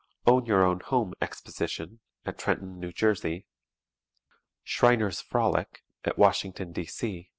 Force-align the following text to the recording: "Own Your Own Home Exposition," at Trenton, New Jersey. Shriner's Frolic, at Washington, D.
"Own 0.25 0.47
Your 0.47 0.65
Own 0.65 0.79
Home 0.79 1.13
Exposition," 1.21 1.99
at 2.25 2.39
Trenton, 2.39 2.79
New 2.79 2.91
Jersey. 2.91 3.45
Shriner's 4.63 5.21
Frolic, 5.21 5.83
at 6.03 6.17
Washington, 6.17 6.71
D. 6.73 6.89